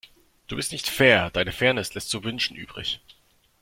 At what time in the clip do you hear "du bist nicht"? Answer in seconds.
0.47-0.89